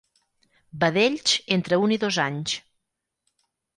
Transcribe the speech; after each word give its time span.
Vedells 0.83 1.35
entre 1.57 1.79
un 1.85 1.95
i 1.99 2.03
dos 2.07 2.21
anys. 2.25 2.57